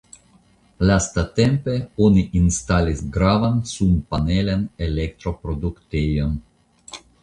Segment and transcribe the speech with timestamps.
[0.91, 1.75] Lastatempe
[2.07, 6.39] oni instalis gravan sunpanelan elektroproduktejon.